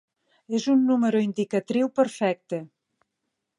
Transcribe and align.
És 0.59 0.63
un 0.73 0.81
número 0.87 1.21
indicatriu 1.27 1.93
perfecte. 2.01 2.63